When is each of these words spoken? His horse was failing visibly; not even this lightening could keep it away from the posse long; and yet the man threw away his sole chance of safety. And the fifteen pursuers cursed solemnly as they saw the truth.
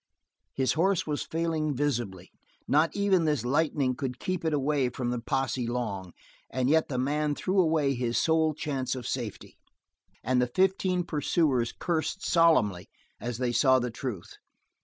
His 0.55 0.73
horse 0.73 1.05
was 1.05 1.21
failing 1.27 1.75
visibly; 1.75 2.31
not 2.67 2.89
even 2.95 3.25
this 3.25 3.45
lightening 3.45 3.93
could 3.93 4.17
keep 4.17 4.43
it 4.43 4.51
away 4.51 4.89
from 4.89 5.11
the 5.11 5.19
posse 5.19 5.67
long; 5.67 6.13
and 6.49 6.71
yet 6.71 6.87
the 6.87 6.97
man 6.97 7.35
threw 7.35 7.61
away 7.61 7.93
his 7.93 8.17
sole 8.19 8.55
chance 8.55 8.95
of 8.95 9.05
safety. 9.05 9.59
And 10.23 10.41
the 10.41 10.47
fifteen 10.47 11.03
pursuers 11.03 11.71
cursed 11.71 12.25
solemnly 12.25 12.89
as 13.19 13.37
they 13.37 13.51
saw 13.51 13.77
the 13.77 13.91
truth. 13.91 14.37